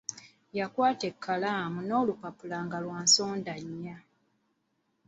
Yakwata 0.57 1.05
ekalamu 1.11 1.79
n'olupapula 1.83 2.57
nga 2.65 2.77
lwa 2.83 2.99
nsonda 3.05 3.53
nnya. 3.67 3.97